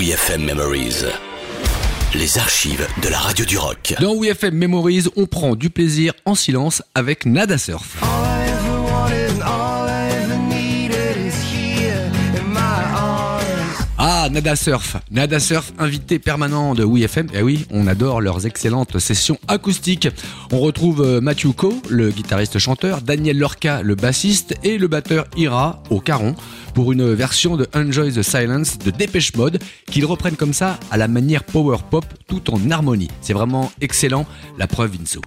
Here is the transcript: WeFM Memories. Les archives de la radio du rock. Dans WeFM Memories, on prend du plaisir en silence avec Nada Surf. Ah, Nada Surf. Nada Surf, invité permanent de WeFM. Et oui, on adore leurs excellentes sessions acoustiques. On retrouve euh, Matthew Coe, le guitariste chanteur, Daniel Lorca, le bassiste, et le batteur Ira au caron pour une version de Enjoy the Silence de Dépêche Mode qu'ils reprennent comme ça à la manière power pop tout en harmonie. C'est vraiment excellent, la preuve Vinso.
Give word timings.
WeFM 0.00 0.46
Memories. 0.46 1.04
Les 2.14 2.38
archives 2.38 2.86
de 3.02 3.08
la 3.10 3.18
radio 3.18 3.44
du 3.44 3.58
rock. 3.58 3.92
Dans 4.00 4.18
WeFM 4.18 4.54
Memories, 4.54 5.08
on 5.14 5.26
prend 5.26 5.54
du 5.54 5.68
plaisir 5.68 6.14
en 6.24 6.34
silence 6.34 6.82
avec 6.94 7.26
Nada 7.26 7.58
Surf. 7.58 7.98
Ah, 8.00 8.29
Nada 14.30 14.54
Surf. 14.54 14.96
Nada 15.10 15.40
Surf, 15.40 15.72
invité 15.78 16.20
permanent 16.20 16.74
de 16.74 16.84
WeFM. 16.84 17.26
Et 17.34 17.42
oui, 17.42 17.66
on 17.70 17.88
adore 17.88 18.20
leurs 18.20 18.46
excellentes 18.46 18.98
sessions 19.00 19.38
acoustiques. 19.48 20.08
On 20.52 20.60
retrouve 20.60 21.02
euh, 21.02 21.20
Matthew 21.20 21.52
Coe, 21.56 21.74
le 21.88 22.10
guitariste 22.10 22.60
chanteur, 22.60 23.02
Daniel 23.02 23.38
Lorca, 23.38 23.82
le 23.82 23.96
bassiste, 23.96 24.54
et 24.62 24.78
le 24.78 24.86
batteur 24.86 25.26
Ira 25.36 25.82
au 25.90 26.00
caron 26.00 26.36
pour 26.74 26.92
une 26.92 27.12
version 27.12 27.56
de 27.56 27.66
Enjoy 27.74 28.12
the 28.12 28.22
Silence 28.22 28.78
de 28.78 28.92
Dépêche 28.92 29.34
Mode 29.34 29.58
qu'ils 29.86 30.06
reprennent 30.06 30.36
comme 30.36 30.54
ça 30.54 30.78
à 30.92 30.96
la 30.96 31.08
manière 31.08 31.42
power 31.42 31.78
pop 31.90 32.04
tout 32.28 32.52
en 32.52 32.70
harmonie. 32.70 33.10
C'est 33.22 33.32
vraiment 33.32 33.72
excellent, 33.80 34.26
la 34.58 34.68
preuve 34.68 34.92
Vinso. 34.96 35.20